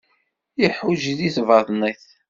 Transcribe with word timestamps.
Iḥuǧǧ 0.65 1.03
di 1.19 1.29
tbaḍnit. 1.35 2.03